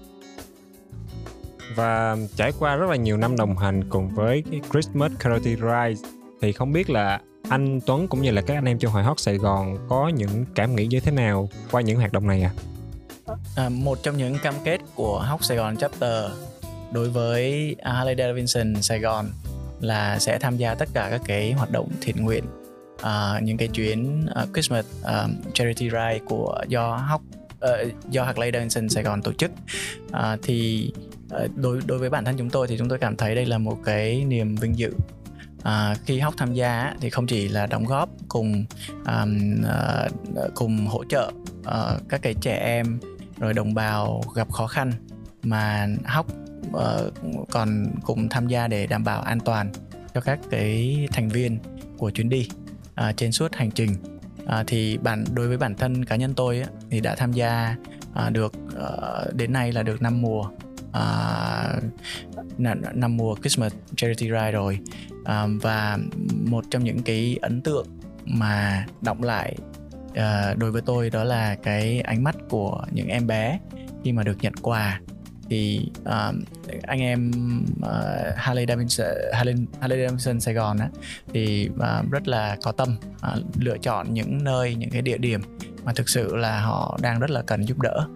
[1.77, 6.09] Và trải qua rất là nhiều năm đồng hành cùng với cái Christmas Charity Ride
[6.41, 9.21] thì không biết là anh Tuấn cũng như là các anh em trong hội hót
[9.21, 12.51] Sài Gòn có những cảm nghĩ như thế nào qua những hoạt động này à?
[13.57, 16.25] à một trong những cam kết của Hot Sài Gòn Chapter
[16.93, 19.27] đối với Harley Davidson Sài Gòn
[19.81, 22.45] là sẽ tham gia tất cả các cái hoạt động thiện nguyện
[23.03, 27.23] à, những cái chuyến uh, Christmas um, charity ride của do Hóc
[27.65, 29.51] uh, do Harley Davidson Sài Gòn tổ chức
[30.13, 30.91] à, thì
[31.31, 33.59] ờ, đối đối với bản thân chúng tôi thì chúng tôi cảm thấy đây là
[33.59, 34.93] một cái niềm vinh dự
[35.63, 38.65] à, khi hóc tham gia thì không chỉ là đóng góp cùng
[39.07, 43.01] um, uh, cùng hỗ trợ uh, các cái trẻ em
[43.39, 44.93] rồi đồng bào gặp khó khăn
[45.43, 46.27] mà hóc
[46.69, 47.13] uh,
[47.51, 49.73] còn cùng tham gia để đảm bảo an toàn
[50.15, 51.59] cho các cái thành viên
[51.99, 52.49] của chuyến đi
[53.09, 53.91] uh, trên suốt hành trình.
[54.45, 57.77] Uh, thì bản đối với bản thân cá nhân tôi á, thì đã tham gia
[58.27, 60.51] uh, được uh, đến nay là được năm mùa.
[60.97, 61.81] À,
[62.57, 64.79] uh, năm mùa Christmas Charity Ride rồi.
[65.21, 65.99] Uh, và
[66.45, 67.87] một trong những cái ấn tượng
[68.25, 69.57] mà động lại
[70.09, 73.59] uh, đối với tôi đó là cái ánh mắt của những em bé
[74.05, 75.01] khi mà được nhận quà.
[75.51, 76.35] Thì uh,
[76.83, 77.31] anh em
[77.79, 80.89] uh, Harley Davidson Harley, Harley Davidson Sài Gòn á
[81.33, 85.41] thì uh, rất là có tâm uh, lựa chọn những nơi những cái địa điểm
[85.87, 88.09] mà thực sự là họ đang rất là cần giúp đỡ.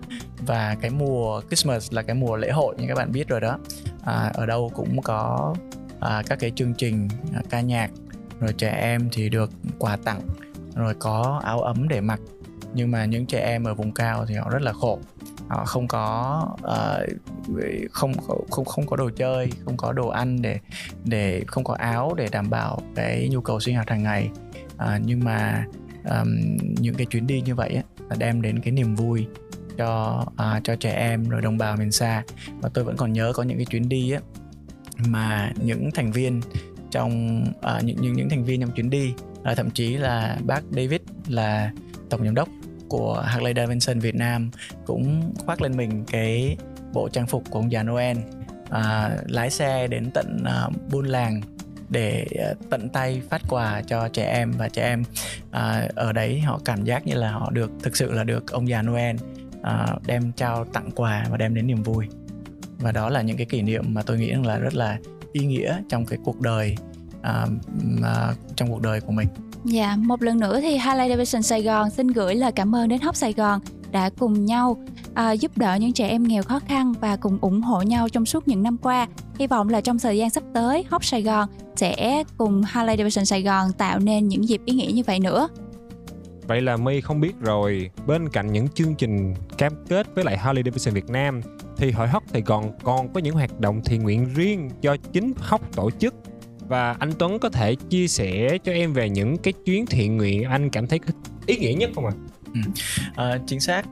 [0.47, 3.59] Và cái mùa Christmas là cái mùa lễ hội như các bạn biết rồi đó.
[4.05, 5.55] À, ở đâu cũng có
[6.01, 7.91] à, các cái chương trình à, ca nhạc.
[8.41, 10.21] Rồi trẻ em thì được quà tặng
[10.75, 12.21] rồi có áo ấm để mặc.
[12.75, 14.99] Nhưng mà những trẻ em ở vùng cao thì họ rất là khổ.
[15.49, 17.09] Họ không có uh,
[17.93, 18.13] không
[18.51, 20.59] không không có đồ chơi không có đồ ăn để
[21.05, 24.31] để không có áo để đảm bảo cái nhu cầu sinh hoạt hàng ngày.
[24.75, 25.65] Uh, nhưng mà
[26.05, 29.27] um, những cái chuyến đi như vậy á, đem đến cái niềm vui
[29.77, 32.23] cho à, cho trẻ em rồi đồng bào miền xa.
[32.61, 34.21] Và tôi vẫn còn nhớ có những cái chuyến đi á
[35.09, 36.41] mà những thành viên
[36.91, 40.63] trong à, những, những những thành viên trong chuyến đi à, thậm chí là bác
[40.71, 41.73] David là
[42.11, 42.49] tổng giám đốc
[42.89, 44.51] của Harley Davidson Việt Nam
[44.87, 46.57] cũng khoác lên mình cái
[46.93, 48.17] bộ trang phục của ông già Noel
[48.71, 51.41] à, lái xe đến tận à, buôn làng
[51.91, 55.03] để ờ, tận tay phát quà cho trẻ em và trẻ em
[55.51, 58.69] à, ở đấy họ cảm giác như là họ được thực sự là được ông
[58.69, 59.17] già Noel
[59.63, 62.07] à, đem trao tặng quà và đem đến niềm vui.
[62.79, 64.99] Và đó là những cái kỷ niệm mà tôi nghĩ là rất là
[65.33, 66.77] ý nghĩa trong cái cuộc đời
[67.23, 67.47] à,
[67.85, 69.29] mà, trong cuộc đời của mình.
[69.65, 73.01] Dạ, một lần nữa thì Harley Davidson Sài Gòn xin gửi lời cảm ơn đến
[73.01, 73.61] Hóc Sài Gòn
[73.93, 74.77] đã cùng nhau
[75.15, 78.27] à, giúp đỡ những trẻ em nghèo khó khăn và cùng ủng hộ nhau trong
[78.27, 79.07] suốt những năm qua.
[79.39, 83.25] Hy vọng là trong thời gian sắp tới, Hóc Sài Gòn sẽ cùng Harley Davidson
[83.25, 85.49] Sài Gòn tạo nên những dịp ý nghĩa như vậy nữa.
[86.47, 90.39] Vậy là My không biết rồi, bên cạnh những chương trình cam kết với lại
[90.39, 91.41] Harley Davidson Việt Nam
[91.77, 95.33] thì Hội Hóc Sài Gòn còn có những hoạt động thiện nguyện riêng do chính
[95.37, 96.15] Hóc tổ chức
[96.69, 100.45] và anh Tuấn có thể chia sẻ cho em về những cái chuyến thiện nguyện
[100.45, 101.01] anh cảm thấy
[101.47, 102.13] ý nghĩa nhất không ạ?
[102.17, 102.30] À?
[102.55, 102.61] Ừ.
[103.17, 103.87] À, chính xác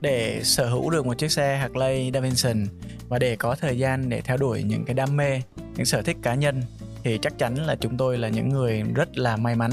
[0.00, 2.66] để sở hữu được một chiếc xe Harley Davidson
[3.08, 5.40] và để có thời gian để theo đuổi những cái đam mê,
[5.76, 6.62] những sở thích cá nhân
[7.04, 9.70] thì chắc chắn là chúng tôi là những người rất là may mắn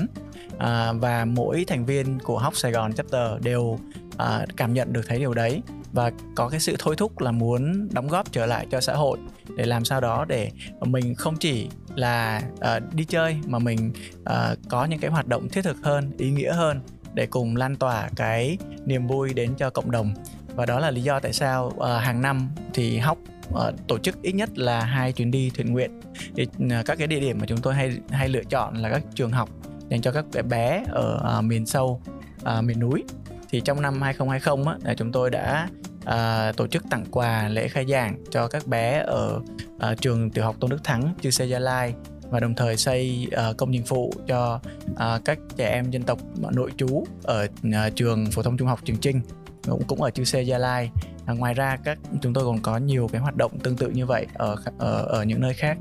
[0.58, 3.80] à, và mỗi thành viên của Hóc Sài Gòn Chapter đều
[4.17, 5.62] à, cảm nhận được thấy điều đấy
[5.94, 9.17] và có cái sự thôi thúc là muốn đóng góp trở lại cho xã hội
[9.56, 14.58] để làm sao đó để mình không chỉ là uh, đi chơi mà mình uh,
[14.70, 16.82] có những cái hoạt động thiết thực hơn ý nghĩa hơn
[17.13, 20.13] để cùng lan tỏa cái niềm vui đến cho cộng đồng.
[20.56, 23.17] Và đó là lý do tại sao uh, hàng năm thì hóc
[23.50, 26.02] uh, tổ chức ít nhất là hai chuyến đi thiện nguyện.
[26.36, 29.02] Thì uh, các cái địa điểm mà chúng tôi hay hay lựa chọn là các
[29.15, 29.50] trường học
[29.89, 32.02] dành cho các bé ở uh, miền sâu
[32.41, 33.04] uh, miền núi.
[33.50, 35.67] Thì trong năm 2020 á, là chúng tôi đã
[36.06, 39.41] à, tổ chức tặng quà lễ khai giảng cho các bé ở
[39.80, 41.93] à, trường tiểu học Tôn Đức Thắng, Chư Sê Gia Lai
[42.32, 44.60] và đồng thời xây uh, công trình phụ cho
[44.91, 48.67] uh, các trẻ em dân tộc ờ, nội trú ở uh, trường phổ thông trung
[48.67, 49.22] học Trường Trinh
[49.67, 50.91] cũng cũng ở Chư Sê Gia Lai.
[51.26, 54.06] À, ngoài ra các chúng tôi còn có nhiều cái hoạt động tương tự như
[54.06, 55.78] vậy ở ở ở những nơi khác.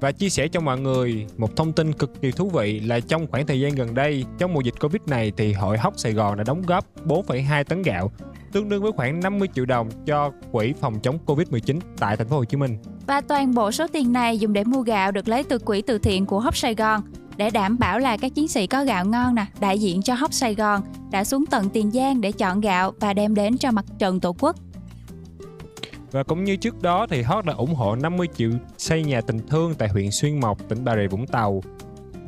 [0.00, 3.26] Và chia sẻ cho mọi người một thông tin cực kỳ thú vị là trong
[3.26, 6.36] khoảng thời gian gần đây, trong mùa dịch Covid này thì Hội Hóc Sài Gòn
[6.36, 8.12] đã đóng góp 4,2 tấn gạo
[8.52, 12.36] tương đương với khoảng 50 triệu đồng cho quỹ phòng chống Covid-19 tại thành phố
[12.36, 12.78] Hồ Chí Minh.
[13.06, 15.98] Và toàn bộ số tiền này dùng để mua gạo được lấy từ quỹ từ
[15.98, 17.02] thiện của Hóc Sài Gòn
[17.36, 20.32] để đảm bảo là các chiến sĩ có gạo ngon nè, đại diện cho Hóc
[20.32, 23.84] Sài Gòn đã xuống tận Tiền Giang để chọn gạo và đem đến cho mặt
[23.98, 24.56] trận Tổ quốc.
[26.10, 29.46] Và cũng như trước đó thì Hot đã ủng hộ 50 triệu xây nhà tình
[29.48, 31.62] thương tại huyện Xuyên Mộc, tỉnh Bà Rịa Vũng Tàu.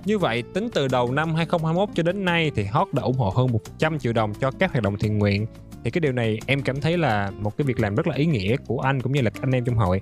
[0.04, 3.30] Như vậy, tính từ đầu năm 2021 cho đến nay thì Hot đã ủng hộ
[3.30, 5.46] hơn 100 triệu đồng cho các hoạt động thiện nguyện
[5.84, 8.26] thì cái điều này em cảm thấy là một cái việc làm rất là ý
[8.26, 10.00] nghĩa của anh cũng như là các anh em trong hội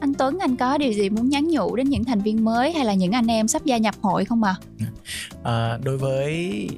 [0.00, 2.84] anh Tuấn anh có điều gì muốn nhắn nhủ đến những thành viên mới hay
[2.84, 4.54] là những anh em sắp gia nhập hội không ạ?
[4.78, 4.86] À?
[5.42, 6.68] À, đối với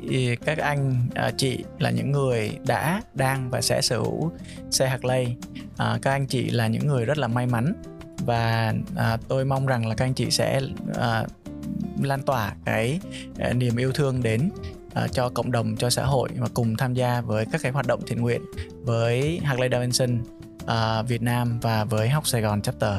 [0.45, 4.33] các anh ờ, chị là những người đã đang và sẽ sở hữu
[4.71, 5.27] xe Harley
[5.77, 7.73] à, các anh chị là những người rất là may mắn
[8.27, 10.61] và à, tôi mong rằng là các anh chị sẽ
[10.95, 11.25] à,
[12.03, 13.01] lan tỏa cái
[13.39, 14.51] à, niềm yêu thương đến
[14.95, 17.87] à, cho cộng đồng cho xã hội và cùng tham gia với các cái hoạt
[17.87, 18.43] động thiện nguyện
[18.85, 20.19] với Harley Davidson
[20.63, 22.93] uh, Việt Nam và với Học Sài Gòn Chapter.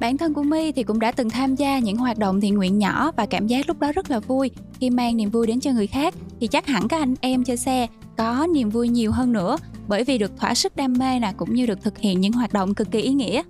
[0.00, 2.78] Bản thân của My thì cũng đã từng tham gia những hoạt động thiện nguyện
[2.78, 4.50] nhỏ và cảm giác lúc đó rất là vui
[4.80, 7.56] khi mang niềm vui đến cho người khác thì chắc hẳn các anh em chơi
[7.56, 9.56] xe có niềm vui nhiều hơn nữa
[9.88, 12.52] bởi vì được thỏa sức đam mê nè cũng như được thực hiện những hoạt
[12.52, 13.42] động cực kỳ ý nghĩa.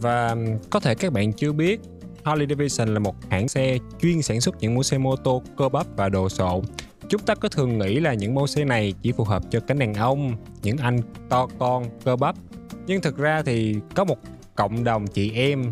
[0.00, 0.36] Và
[0.70, 1.80] có thể các bạn chưa biết
[2.24, 5.68] Harley Davidson là một hãng xe chuyên sản xuất những mẫu xe mô tô cơ
[5.68, 6.62] bắp và đồ sộ.
[7.08, 9.78] Chúng ta có thường nghĩ là những mẫu xe này chỉ phù hợp cho cánh
[9.78, 12.36] đàn ông, những anh to con, cơ bắp.
[12.86, 14.18] Nhưng thực ra thì có một
[14.54, 15.64] cộng đồng chị em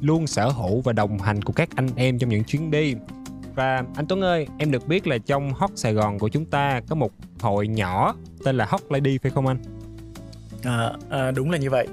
[0.00, 2.94] luôn sở hữu và đồng hành cùng các anh em trong những chuyến đi.
[3.54, 6.80] Và anh Tuấn ơi, em được biết là trong Hot Sài Gòn của chúng ta
[6.88, 7.10] có một
[7.40, 9.58] hội nhỏ tên là Hot Lady phải không anh?
[10.62, 11.86] À, à, đúng là như vậy.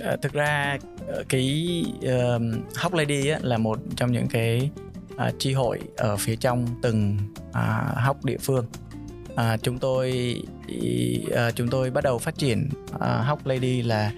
[0.00, 2.42] À, thực ra ờ, cái uh,
[2.76, 4.70] Hot Lady á, là một trong những cái
[5.16, 7.16] à, uh, chi hội ở phía trong từng
[7.58, 8.66] à, hóc địa phương.
[9.36, 10.36] À, chúng tôi
[11.34, 12.68] à, chúng tôi bắt đầu phát triển
[13.00, 14.12] à, Hóc Lady là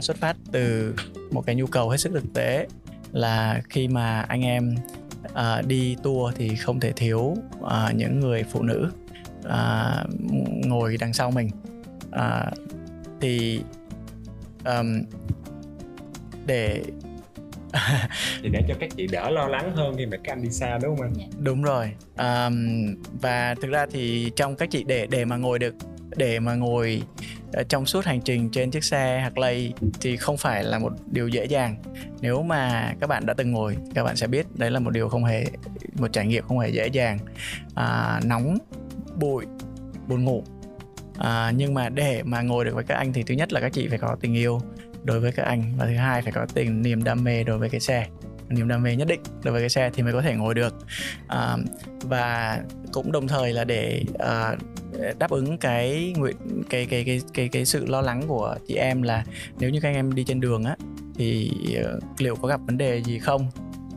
[0.00, 0.94] xuất phát từ
[1.30, 2.66] một cái nhu cầu hết sức thực tế
[3.12, 4.74] là khi mà anh em
[5.34, 7.36] à, đi tour thì không thể thiếu
[7.68, 8.90] à, những người phụ nữ
[9.44, 10.04] à,
[10.64, 11.50] ngồi đằng sau mình.
[12.10, 12.50] À,
[13.20, 13.60] thì
[14.64, 15.02] um,
[16.46, 16.82] để
[18.42, 20.78] thì để cho các chị đỡ lo lắng hơn khi mà các anh đi xa
[20.82, 21.12] đúng không anh?
[21.18, 21.24] Dạ.
[21.38, 21.92] Đúng rồi.
[22.18, 22.86] Um,
[23.20, 25.74] và thực ra thì trong các chị để để mà ngồi được
[26.16, 27.02] để mà ngồi
[27.68, 31.44] trong suốt hành trình trên chiếc xe Harley thì không phải là một điều dễ
[31.44, 31.76] dàng.
[32.20, 35.08] Nếu mà các bạn đã từng ngồi, các bạn sẽ biết đấy là một điều
[35.08, 35.44] không hề
[35.98, 37.18] một trải nghiệm không hề dễ dàng.
[37.74, 38.58] À, nóng,
[39.16, 39.44] bụi,
[40.08, 40.44] buồn ngủ.
[41.18, 43.72] À, nhưng mà để mà ngồi được với các anh thì thứ nhất là các
[43.72, 44.60] chị phải có tình yêu
[45.04, 45.72] đối với các anh.
[45.76, 48.06] Và thứ hai phải có tình niềm đam mê đối với cái xe.
[48.48, 50.74] Niềm đam mê nhất định đối với cái xe thì mới có thể ngồi được.
[51.28, 51.56] À,
[52.02, 52.58] và
[52.92, 54.56] cũng đồng thời là để à,
[55.18, 56.36] đáp ứng cái nguyện
[56.70, 59.24] cái cái cái cái cái sự lo lắng của chị em là
[59.58, 60.76] nếu như các anh em đi trên đường á
[61.14, 61.52] thì
[61.84, 63.50] ờ, liệu có gặp vấn đề gì không?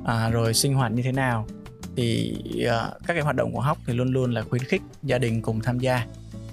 [0.05, 1.47] À, rồi sinh hoạt như thế nào?
[1.95, 2.71] Thì uh,
[3.07, 5.61] các cái hoạt động của hóc thì luôn luôn là khuyến khích gia đình cùng
[5.61, 6.05] tham gia.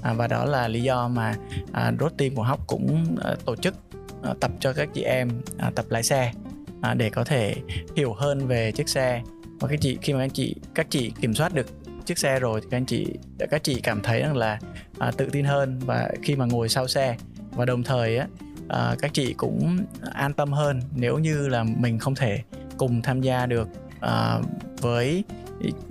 [0.03, 1.35] À, và đó là lý do mà
[1.73, 3.75] à, rốt team của hóc cũng à, tổ chức
[4.23, 6.33] À, tập cho các chị em à, tập lái xe
[6.81, 7.55] à, để có thể
[7.97, 9.23] hiểu hơn về chiếc xe.
[9.61, 11.67] Và các chị khi mà anh chị các chị kiểm soát được
[12.07, 13.07] chiếc xe rồi thì các anh chị
[13.51, 14.59] các chị cảm thấy rằng là
[14.99, 15.79] à, tự tin hơn.
[15.79, 17.17] Và khi mà ngồi sau xe
[17.51, 18.27] và đồng thời á
[18.69, 19.79] à, các chị cũng
[20.13, 22.43] an tâm hơn nếu như là mình không thể
[22.77, 23.69] cùng tham gia được
[24.01, 24.41] à,
[24.81, 25.25] với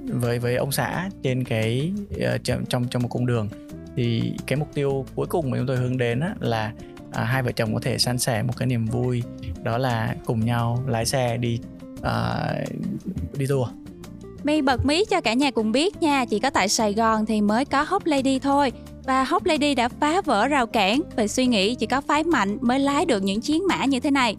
[0.07, 3.49] với với ông xã trên cái ờ, trong trong trong một cung đường.
[3.95, 6.73] Thì cái mục tiêu cuối cùng mà chúng tôi hướng đến á, là
[7.11, 9.23] à, hai vợ chồng có thể san sẻ một cái niềm vui
[9.63, 11.59] đó là cùng nhau lái xe đi
[12.01, 12.53] à,
[13.37, 13.67] đi tour
[14.43, 17.41] My bật mí cho cả nhà cùng biết nha, chỉ có tại Sài Gòn thì
[17.41, 18.71] mới có Hop Lady thôi.
[19.03, 22.57] Và Hop Lady đã phá vỡ rào cản về suy nghĩ chỉ có phái mạnh
[22.61, 24.35] mới lái được những chiến mã như thế này.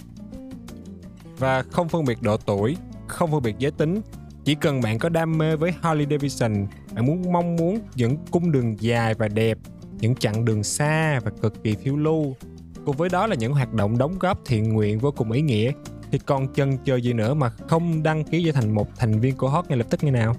[1.38, 4.00] Và không phân biệt độ tuổi, không phân biệt giới tính,
[4.44, 8.52] chỉ cần bạn có đam mê với Harley Davidson, bạn muốn mong muốn những cung
[8.52, 9.58] đường dài và đẹp,
[10.00, 12.36] những chặng đường xa và cực kỳ phiêu lưu.
[12.84, 15.72] Cùng với đó là những hoạt động đóng góp thiện nguyện vô cùng ý nghĩa
[16.12, 19.36] thì còn chân chờ gì nữa mà không đăng ký trở thành một thành viên
[19.36, 20.36] của Hot ngay lập tức như nào?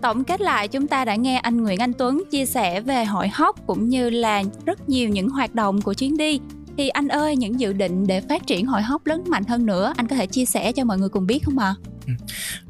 [0.00, 3.28] Tổng kết lại chúng ta đã nghe anh Nguyễn Anh Tuấn chia sẻ về hội
[3.28, 6.40] Hot cũng như là rất nhiều những hoạt động của chuyến đi.
[6.76, 9.94] Thì anh ơi, những dự định để phát triển hội Hot lớn mạnh hơn nữa,
[9.96, 11.74] anh có thể chia sẻ cho mọi người cùng biết không ạ?
[12.06, 12.14] À?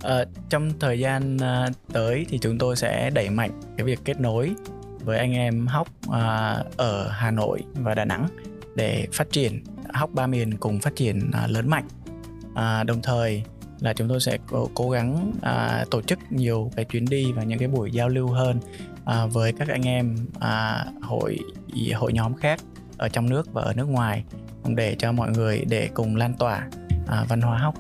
[0.03, 4.21] À, trong thời gian uh, tới thì chúng tôi sẽ đẩy mạnh cái việc kết
[4.21, 4.55] nối
[5.05, 6.15] với anh em Hóc uh,
[6.77, 8.29] ở Hà Nội và Đà Nẵng
[8.75, 11.89] để phát triển Hóc ba miền cùng phát triển à, lớn mạnh.
[12.55, 13.43] À, đồng thời
[13.81, 17.43] là chúng tôi sẽ cố, cố gắng à, tổ chức nhiều cái chuyến đi và
[17.43, 18.61] những cái buổi giao lưu hơn
[19.05, 21.39] à, với các anh em à, hội
[21.95, 22.61] hội nhóm khác
[22.99, 24.25] ở trong nước và ở nước ngoài
[24.67, 26.69] để cho mọi người để cùng lan tỏa
[27.07, 27.75] à, văn hóa học.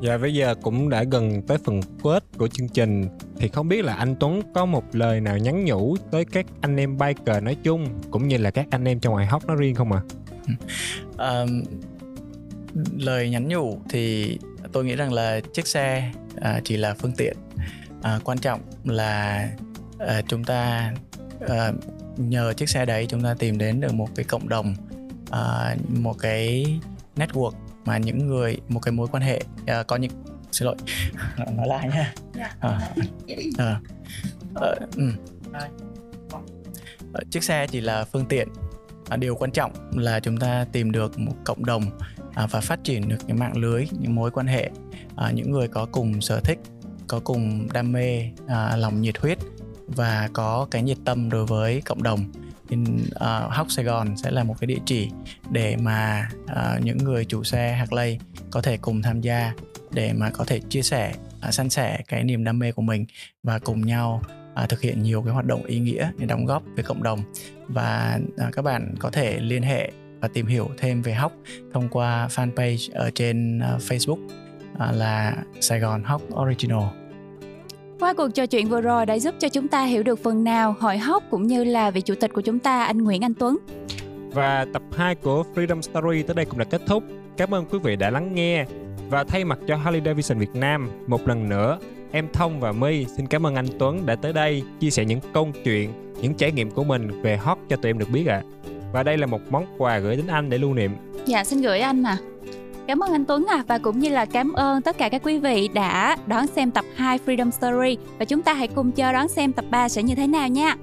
[0.00, 3.08] Dạ bây giờ cũng đã gần tới phần kết của chương trình
[3.38, 6.76] thì không biết là anh Tuấn có một lời nào nhắn nhủ tới các anh
[6.76, 9.74] em biker nói chung cũng như là các anh em trong ngoại hóc nói riêng
[9.74, 10.00] không ạ?
[11.16, 11.40] À?
[11.40, 11.62] Um,
[12.98, 14.38] lời nhắn nhủ thì
[14.72, 17.36] tôi nghĩ rằng là chiếc xe uh, chỉ là phương tiện
[17.98, 19.48] uh, quan trọng là
[19.94, 20.92] uh, chúng ta
[21.44, 21.74] uh,
[22.16, 24.74] nhờ chiếc xe đấy chúng ta tìm đến được một cái cộng đồng
[25.28, 26.66] uh, một cái
[27.16, 27.52] network
[27.84, 30.10] mà những người một cái mối quan hệ à, có những
[30.52, 30.76] xin lỗi
[31.56, 32.54] nói lại nha dạ.
[32.60, 32.80] à,
[33.58, 33.80] à,
[34.54, 35.12] à, ừ.
[37.30, 38.48] chiếc xe chỉ là phương tiện
[39.08, 41.82] à, điều quan trọng là chúng ta tìm được một cộng đồng
[42.34, 44.70] à, và phát triển được những mạng lưới những mối quan hệ
[45.16, 46.58] à, những người có cùng sở thích
[47.06, 49.38] có cùng đam mê à, lòng nhiệt huyết
[49.86, 52.32] và có cái nhiệt tâm đối với cộng đồng
[52.70, 55.10] in ờ, uh, Hóc Sài Gòn sẽ là một cái địa chỉ
[55.50, 58.18] để mà uh, những người chủ xe Harley
[58.50, 59.52] có thể cùng tham gia
[59.90, 61.14] để mà có thể chia sẻ
[61.48, 63.06] uh, san sẻ cái niềm đam mê của mình
[63.42, 64.22] và cùng nhau
[64.62, 67.20] uh, thực hiện nhiều cái hoạt động ý nghĩa để đóng góp với cộng đồng
[67.68, 71.32] và uh, các bạn có thể liên hệ và tìm hiểu thêm về Hóc
[71.72, 76.99] thông qua fanpage ở trên uh, Facebook uh, là Sài Gòn Hóc Original.
[78.00, 80.76] Qua cuộc trò chuyện vừa rồi đã giúp cho chúng ta hiểu được phần nào
[80.80, 83.56] hội Hóc cũng như là vị chủ tịch của chúng ta anh Nguyễn Anh Tuấn.
[84.32, 87.04] Và tập 2 của Freedom Story tới đây cũng đã kết thúc.
[87.36, 88.64] Cảm ơn quý vị đã lắng nghe.
[89.08, 91.78] Và thay mặt cho Harley Davidson Việt Nam, một lần nữa,
[92.12, 95.20] em Thông và My xin cảm ơn anh Tuấn đã tới đây chia sẻ những
[95.32, 98.42] câu chuyện, những trải nghiệm của mình về hot cho tụi em được biết ạ.
[98.44, 98.48] À.
[98.92, 100.90] Và đây là một món quà gửi đến anh để lưu niệm.
[101.26, 102.18] Dạ xin gửi anh à.
[102.90, 105.38] Cảm ơn anh Tuấn à và cũng như là cảm ơn tất cả các quý
[105.38, 109.28] vị đã đón xem tập 2 Freedom Story và chúng ta hãy cùng chờ đón
[109.28, 110.76] xem tập 3 sẽ như thế nào nha.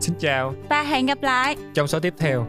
[0.00, 2.46] Xin chào và hẹn gặp lại trong số tiếp theo.